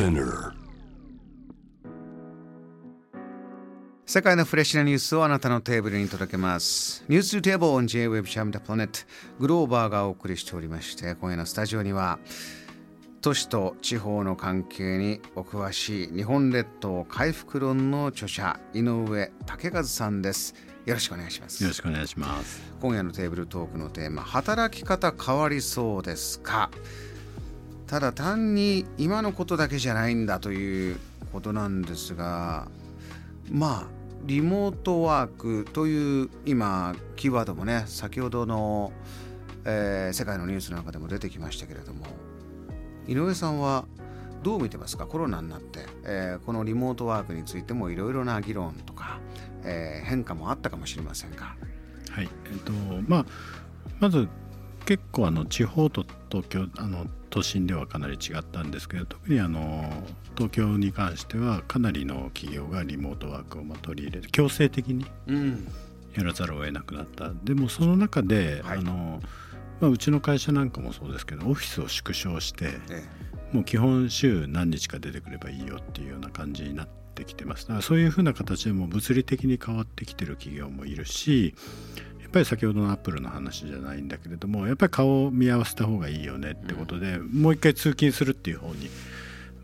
[0.00, 0.54] Spinner
[4.06, 7.04] 世界のフレッシュなニュースをあなたのテーブルに届けます。
[7.10, 9.00] ニューステーブル on J-Web シャムダプラネット
[9.38, 12.18] グローバーがお送りしておりまして、今夜のスタジオには
[13.20, 20.54] 都市と地方の関係にお詳しい日本列島回復論の著者井上武和さんです。
[20.86, 21.62] よろしくお願いします。
[21.62, 22.62] よろしくお願いします。
[22.80, 26.70] 今夜のテーブルトークのテーマ働き方変わりそうですか？
[27.90, 30.96] ただ単に今のことだけじゃないんだという
[31.32, 32.68] ことなんですが
[33.50, 33.86] まあ
[34.26, 38.92] リモートワークという今キーワードもね先ほどの、
[39.64, 42.06] えー世界のニュースの中でも出てきましたけれども
[43.08, 43.86] 井上さんは
[44.44, 45.06] どう見てますか？
[45.06, 49.18] コロナになって、えーこのリモートワークについてもいろいろな議論とか、
[49.64, 51.56] えー変化もあったかもしれませんが
[52.12, 52.28] はい。
[52.52, 52.72] えっと
[53.08, 53.26] まあ
[53.98, 54.28] まず
[54.86, 59.90] 結構あの地方と東京あの都心ではかなり違ったんですけど特にあの
[60.36, 65.68] 東京に関してはかなりの企業がリモートワークをまあ取り入れて強制的にうん。
[66.14, 67.30] やらざるを得なくなった。
[67.44, 68.78] でもその中で、はい。
[68.78, 69.22] あの
[69.80, 73.02] まあ、うちの会社なんかもそうですけどオフィスを縮小してえ
[73.52, 77.62] もう基本週何日か出てくればいいよっていうような感じになってきてます。
[77.62, 81.54] だからそういうふうな形でもう物理的に変わってきてる企業もいるし
[81.96, 88.88] やっぱり先ほどのアップルの話じゃないんだけれどもやっぱり顔を見合わせた方がいいよねってことで、もう一回通勤するっていう方に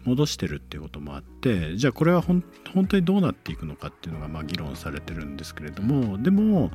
[0.04, 2.42] 戻してるっていうこともあってじゃあこれは本
[2.88, 6.70] 当にどうなっていくのかっていうのがまあ議論されてるんですけれどもでも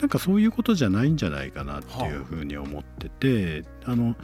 [0.00, 4.16] なんかそういうことじゃないんじゃないかなっていうふうに思ってて、あの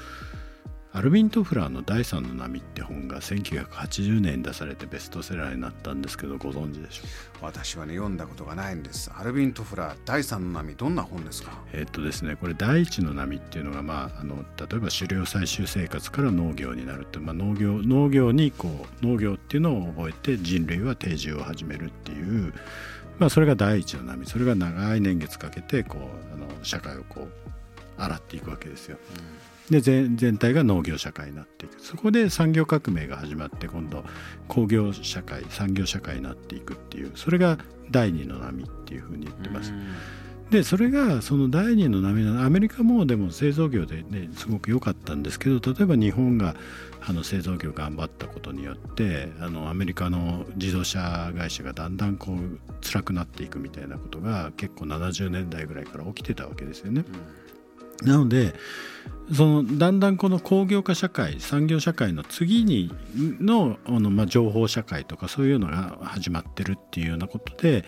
[0.95, 7.03] アルビン・トフラーの「第三の波」って本が1980年に出されてベストセラーになったんですけどご存知でしょ
[7.37, 7.47] うか？
[7.47, 9.11] 私はね読んだことがないんです。
[9.17, 11.53] アルビン・トフラー第三の波どんな本ですか？
[11.73, 22.53] えっとですねこれ第一の波っていうのが、まあ、あの例えば狩猟採集生活から農業になるって、まあ、農業農業にこう農業っていうのを覚えて人類は定住を始めるっていう、
[23.19, 24.27] まあ、それが第一の波。
[24.27, 27.31] それが長い年月かけてこうあの社会をこう
[27.97, 28.99] 洗っていくわけですよ。
[29.73, 34.05] で全全体が農業社会になっていくそこで産業革命が始まって今度
[34.47, 37.59] 工業社会産業社会になっていくっていうそれが
[37.91, 39.73] 第二の波っていうふうに言ってます。
[40.51, 46.55] でそれがその第二の波なのアメリカもでも製造業でねすごく良かったんですけど例えば日本が
[47.01, 57.03] あの製造業頑張ったことによってあのアメリカの自動車会社がだんだんこう辛くなっていくみたいなことが結構70年代ぐらいから起きてたわけですよね。
[58.03, 58.55] なので
[59.33, 67.85] そのだんだんこの工業化社会産業社会の次にのあの、まあ、情報社会とかそういうのが始まってるっていうようなことで、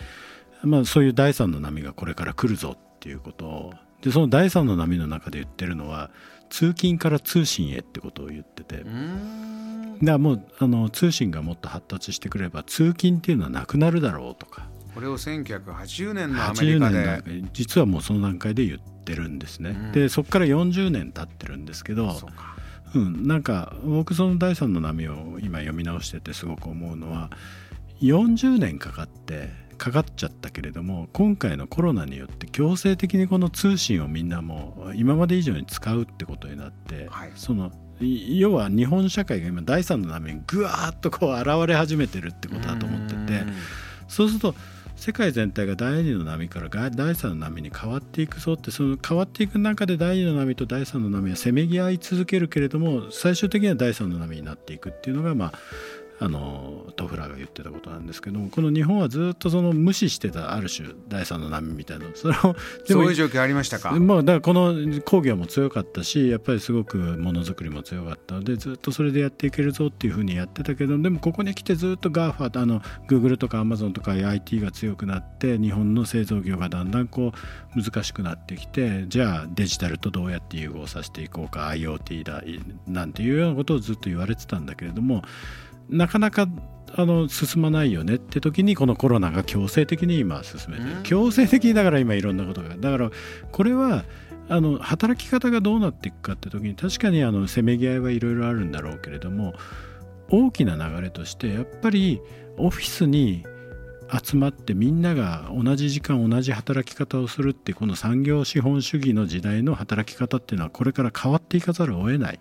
[0.62, 3.46] まあ、そういう第三の波がこれから来るぞっていうこと。
[3.46, 6.10] をでその第三の波の中で言ってるのは
[6.50, 8.82] 通勤から通信へってことを言ってて。
[8.82, 9.98] うん。
[10.00, 14.68] だからもうあの通信がもっと発達してくれば通勤っていうのはなくなるだろうとか。
[14.94, 19.92] これを1980年のアメ80リカ年でだ実はもうその段階で言ってるんですね、うん。
[19.92, 22.54] でそこから40年経ってるんですけどそうか。
[22.94, 27.30] うん、なんか僕その第三の波を今読み直しててすごく思うのは
[28.00, 37.32] 40年かかってかかっちゃったけれども今回のコロナによって強制的にこの通信をみんなもう今まで以上に使うってことになって、はい。
[37.34, 43.54] そのい要は日本社会が今第三の波にぐわーっとこう現れ始めてるってことだと思っててうん。
[44.08, 44.54] そうすると
[44.96, 55.52] 世界全体が第二の波から第三の波に変わっていくぞってその変わっていく中で第二の波と第三の波はせめぎ合い続けるけれども最終的には第三の波になっていくっていうのがまあ
[56.20, 62.54] あのトフラーが言ってたことなんですけどもこの日本はずっとその無視してたある種第三の波みたいなそれをでも
[62.86, 63.92] そういう状況ありましたか？
[63.92, 68.34] まあだからこの工業も強かったしやっぱりすごくものづくりも強かった。
[68.34, 77.32] のでずっとそれでやっていけるぞっていうふうにやってたけどでもここに来てずっと GAFA あの Google とか Amazon とか IT が強くなって日本の製造業がだんだんこ
[77.76, 82.42] う難しくなってきてじゃあデジタルとどうやって融合させていこうか IoT だ
[82.86, 85.22] なんていうようなことをずっと言われてたんだけれども
[85.88, 86.48] なかなか
[86.96, 90.96] あの進まないよねって時にこのコロナが強制的に今進めてうん。
[90.96, 92.76] る強制的にだから今いろんなことが。
[92.76, 93.10] だから
[93.50, 94.04] これは
[94.48, 99.54] あの働き方がどうなっていくかって時に確かにあのせめぎ合いはいろいろあるんだろうけれども
[100.28, 102.20] 大きな流れとしてやっぱり
[102.58, 103.44] オフィスに
[104.22, 112.40] 集まってみんなが同じ時間同じ働き方をするってこの産業資本主義の時代の働き方っていうのはこれから変わっていかざるを得ない。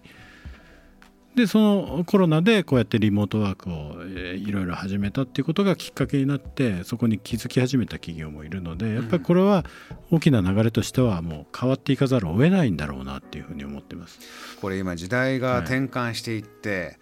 [1.36, 9.66] でそのコロナでこうやってリモートワークをえーいろいろ始めたっていうことがきっかけになってそこに気づき始めた企業もいるのでやっぱりこれは
[10.12, 14.20] 大きな流れとしてはもう変わっていかざるを得ないんだろうなっていうふうに思ってます。
[14.62, 16.98] これ今時代が転換していって、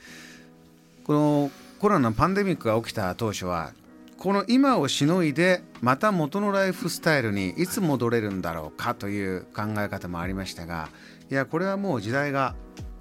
[1.04, 3.74] このコロナのパンデミックが起きた当初は
[4.18, 10.90] この今をしのいでまた元のライフスタイルにいつ戻れるんだろうかという考え方もありましたが
[11.32, 12.54] いやこれはもう時代が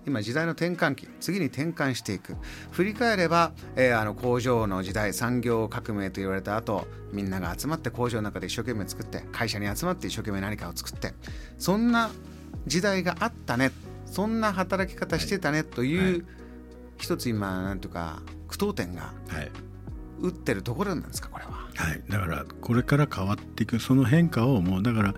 [0.06, 2.36] 今時代の転換期次に転換していく。
[2.70, 11.12] 振り返れば、えー、あの工場の時代産業革命と言われた後みんなが集まって工場の中で一生懸命作って会社に集まって一生懸命何かを作って
[11.58, 12.10] そんな
[12.66, 13.72] 時代があったね
[14.06, 16.24] そんな働き方してたねという、はい、
[16.98, 19.12] 一つ今なんというか句読点が
[20.20, 21.52] 打ってるところなんですかこれは。
[21.76, 25.14] はい、だからこれから変わっていくその変化をもうだから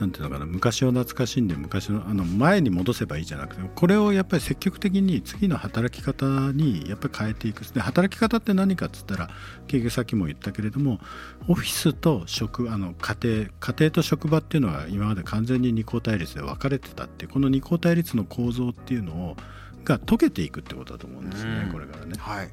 [0.00, 0.46] なんていうのかな。
[0.46, 9.30] 昔を懐かしんで昔のあの前に戻せばいいじゃなくてこれをやっぱり積極的に次の働き方にやっぱり変えていくで働き方って何かっつったら
[9.66, 10.98] 結局さっきも言ったけれども
[11.48, 19.36] オフィスと職あの家庭家庭と職場っていうのは今まで完全に二項対立で分かれてたってこの二項対立の構造っていうのを
[19.84, 22.12] が解けていくってことだと思うんですね、これからね。
[22.18, 22.50] はい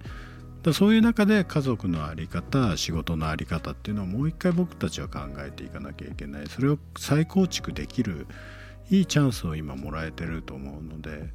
[0.67, 6.47] だそういう中で家族の在り方仕事の在り方っていうのをもう一回僕たちは考えていかなきゃいけない。
[6.47, 8.27] それを再構築できる
[8.89, 11.29] いいチャンスを今もらえてると思うので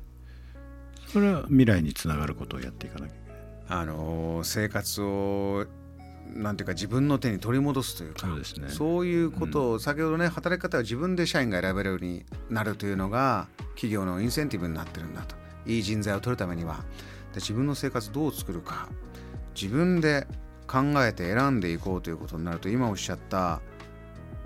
[1.06, 3.42] それは未来につながることをやっていかなきゃいけない。
[3.68, 5.66] あの生活を
[6.34, 15.42] なんていうか自分の手に取り戻すというかそうです、ね、そういうことを、うん、先ほどね働き方は自分で社員が選べるようになるというのが企業のインセンティブになってるんだと。
[15.66, 16.84] いい人材を取るためには。
[17.32, 18.88] で自分の生活どう作るか
[19.54, 20.26] 自分で
[20.66, 23.60] 考えて選んでいこうということになると今おっしゃった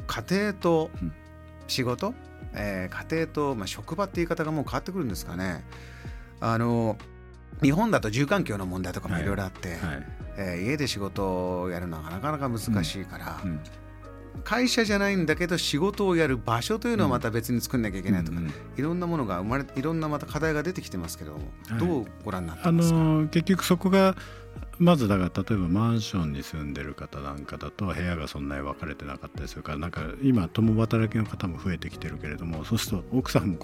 [0.07, 0.91] 家庭と
[1.67, 2.15] 仕事、うん、
[2.55, 5.65] えー、家庭と、まあ、職場って言い方がもう変わってくるんですかね。
[6.41, 6.97] あの
[7.63, 9.23] 日本だと住環境の問題とかもい。
[9.25, 10.07] ろいろあって、はいはい、
[10.37, 13.51] えー、家で仕事をやるのはなかなか難しいから、うん。
[13.51, 13.61] うん、
[14.45, 21.39] 会社じゃないんだけど仕事をやる場所というのをまた別に作んなきゃいけないとか、うん、いろんなものが生まれいろんなまた課題が出てきてますけども、
[21.69, 24.17] はい、どうご覧になってますか、あのー、結局そこが
[24.79, 33.59] まずだから例えばマンションに住んでる方なんかだと部屋がそんなに分かれてなかったりするからなんか今共働きの方も増えてきてるけれどもそうすると奥さんも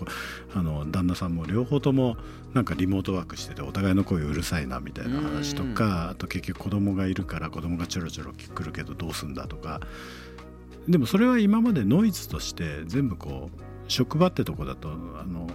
[0.55, 2.17] あの旦那さんも両方とも
[2.55, 9.81] なんかリモートワークしててお互いの声うるさいなみたいな話とかあと結局子供がいるから子供がちょろちょろ来るけどどうすんだとか
[10.89, 15.49] でもそれは今までノイズとして全部こう職場ってとこだとあの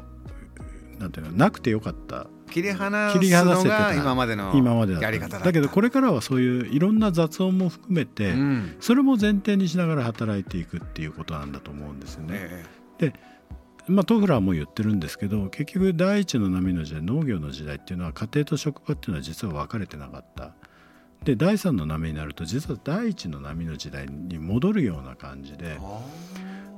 [1.00, 2.28] なんていうのなくてよかった。
[2.50, 12.66] 切り離すのが今までのやり方だだけどこれからはそういういろんな雑音も含めて、うん、それも前提にしながら働いていくっていうことなんだと思うんですよね。
[13.00, 13.12] え。
[13.12, 13.14] で
[13.90, 20.54] まあ、トフラーも言ってるんですけど結局第一の波の時代農業の時代っていうのは家庭と職場っていうのは実は分かれてなかった。
[21.24, 25.78] で第三の波になると実は第一の波の時代に戻るような感じで。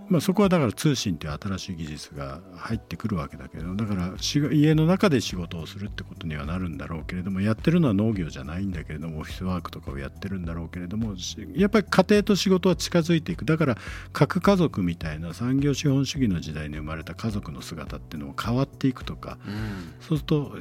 [0.09, 4.15] まあ、そこはだから通信という新しい技術が入ってくるわけだけどだから
[4.51, 11.13] 家の中で仕事をするってことにはなるんだろうけれどもやってるのは農業じゃないんだけれどもオフィスワークとかをやってるんだろうけれども
[11.55, 13.77] やっぱり家庭と仕事は近づいていくだから
[14.11, 20.55] 核家族みたいな産業資本主義の時代に生まれた家族の姿っていうのも変わっていくとか、うん、そうすると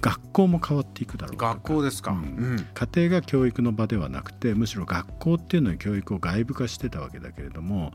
[0.00, 7.92] 学校も変わっていくだろう学校ですか、うん、家庭が教育の場ではなくてむしろ学校っていうのは教育を外部化してたわけだけれども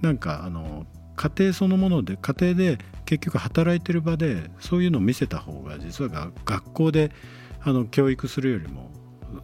[0.00, 0.86] なんかあの
[1.16, 7.12] 家庭そのもので家庭で結局働いてる場でそういうのを見せた方が実は学校で
[7.62, 8.90] あの教育するよりも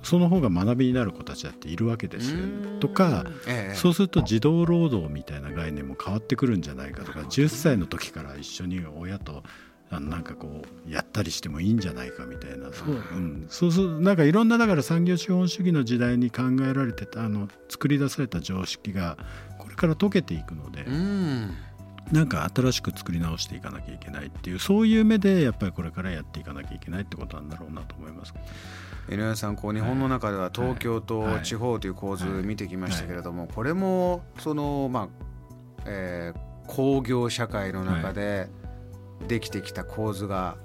[0.03, 2.35] その方が学びになる子たちだっているわけです。
[2.81, 9.45] とか、ええ、そうすると児童労働みたいな概念も変わってくるんじゃないかとか10歳の時から一緒に親と
[9.91, 12.73] あのなんかこうやったりしてもいいんじゃないかみたいな。
[12.73, 19.17] そう,、うん、そうそうなんかいろんなだから産業資本主義の時代に考えられてたあの作り出された常識が
[19.59, 20.83] これから解けていくので。
[20.83, 21.55] うん。
[22.13, 28.33] なんか新しく作り直していかなきゃいけないっていうそういう目でやっぱりこれからやっていかなきゃいけないってことなんだろうなと思います。
[29.11, 35.09] 井上さんこう日本の中では東京と地方という構図見てきましたけれどもこれもそのまあ、
[35.85, 38.49] えー、工業社会の中で、
[39.29, 40.57] できてきた構図が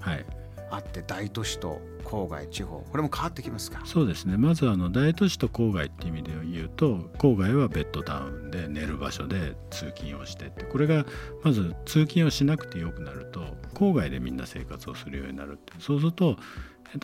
[0.70, 2.80] あって、はい、大都市と郊外地方。
[2.80, 3.80] これも変わってきますか？
[3.84, 4.36] そうですね。
[4.36, 10.64] まずあの大都市と郊外っていう意味で言うと郊外はベッドタウンで寝る場所で通勤をしてって。
[10.64, 11.06] これが
[11.44, 13.40] まず通勤をしなくてよくなると
[13.74, 15.72] 郊外でみんな生活をするようになるって。
[15.78, 16.36] そうすると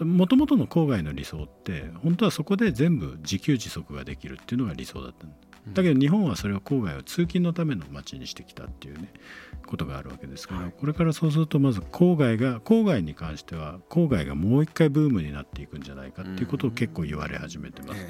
[0.05, 5.26] もともとの郊外の理想って本当はそこで全部自給自足ができるっていうのが理想だった
[5.75, 9.12] だけど日本はそれを郊外を通勤のための街にしてきたっていうね
[9.66, 18.06] ことがあるわけですから、これからそうするとまず郊外が郊外に関しては郊外がもう一回ブームになっていくんじゃないかっていうことを結構言われ始めてます。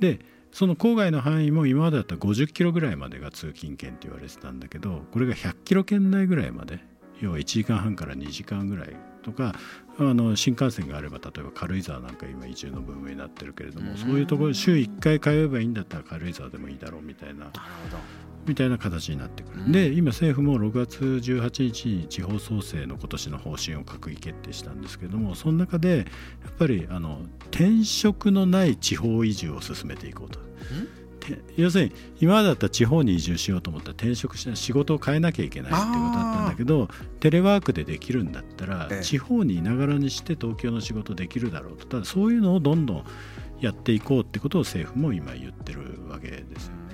[0.00, 0.20] で
[0.52, 6.80] その郊外の範囲も今までだったら50キロぐらいまでが通勤圏って言われてたんだけどこれが100キロ圏内ぐらいまで
[7.20, 9.54] 要は1時間半から2時間ぐらいとか
[9.98, 17.50] あの新幹線があれば例えば軽井沢なんか今移住のブームになってるけれども、そういうところ週1回通えばいいんだったら軽井沢でもいいだろうみたいな
[18.46, 26.04] みたいな形になってくる、で今政府も6月18日に地方創生の今年の方針を閣議決定したんですけれどもその中でや
[26.50, 30.38] っぱりあの転職のない地方移住を進めていこうと。
[31.56, 36.88] 要するに今までだったら地方に移住しようと思ったら転職し仕事を変えなきゃいけないっていうことだったんだけど
[37.20, 43.04] テレワークでできるんだったら、地方にいながらにして東京の仕事できるだろうとただそういうのをどんどん
[43.60, 46.86] やっていこうってことを政府も今言ってるわけですよね。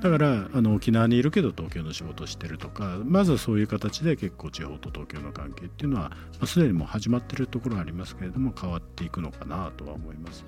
[0.00, 10.44] だからあの沖縄にいるけど東京の仕事をしてるとかまずそういう形で結構地方と東京の関係っていうのは、まあ、すでにもう始まってるところはありますけれども変わっていくのかなとは思います。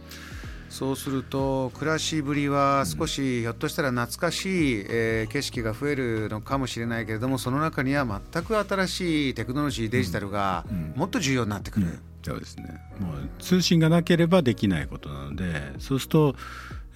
[0.70, 12.80] そうすると暮らしぶりは少しひょっとしたら懐かしい、えー、景色が増えるのかもしれないけれどもその中には全く新しいテクノロジーデジタルがもっと重要になってくる、うんうん、そうですね。
[13.00, 16.34] もう通信がなければできないことなのでそうすると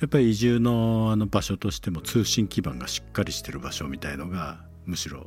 [0.01, 5.27] やっぱり移住のあの場所としても通信基盤がしっかりしてる場所みたいのがむしろ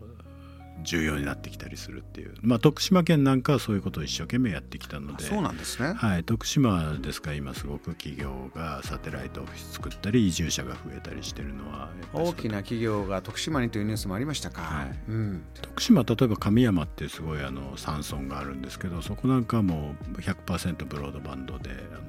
[0.83, 5.23] 重要になってきたりするっていう、まあ、徳島県なんかはそういうことを一生懸命やってきたので。
[5.23, 14.99] そうなんですね、はい、徳島ですから今すごく企業がサテライトオフィス作ったり移住者が増えたりしてるのは大きな企業が徳島にというニュースもありましたか、はい。
[15.09, 22.01] うん、徳島例えば神山ってすごいあの山村があるんですけどそこなんかも100%ブロードバンドであの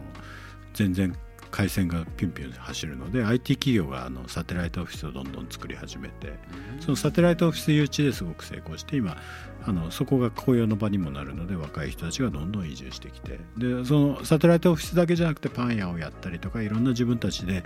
[0.75, 1.15] 全然
[1.51, 6.35] 回線がピュンピュン走るので IT 企業があのサテライトオフィスをどんどん作り始めて
[6.81, 9.17] そのサテライトオフィス誘致ですごく成功して今
[9.65, 17.65] あのそこが雇用の場にもなるので若い人たちがどんどん移住してきてでそのサテライトオフィスだけじゃなくてパン屋をやったりとかいろんな自分たちで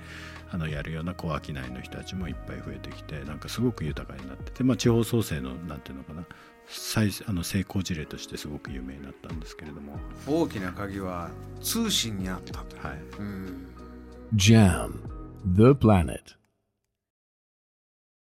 [0.50, 6.24] あのやるような小商いの人たちもいっぱい増えてきてなんかすごく豊かになってて、まあ、地方創生のなんていうのかな
[6.66, 9.98] 最あの成功事例としてすごく有名になったんですけれども。
[10.26, 13.66] 大きな鍵は通信にあったと、はい、うん
[14.34, 15.06] Jam,
[15.44, 16.36] the planet.